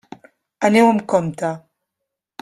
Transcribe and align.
Aneu 0.69 0.87
amb 0.93 1.03
compte. 1.13 1.51